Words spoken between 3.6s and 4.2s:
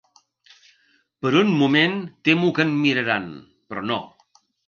però no.